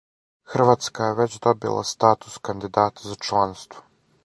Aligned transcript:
Хрватска 0.53 1.09
је 1.09 1.15
већ 1.19 1.35
добила 1.43 1.85
статус 1.91 2.41
кандидата 2.51 3.09
за 3.13 3.21
чланство. 3.29 3.89